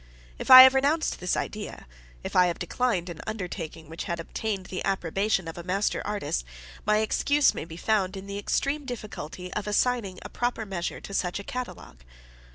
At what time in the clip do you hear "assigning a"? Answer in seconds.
9.67-10.29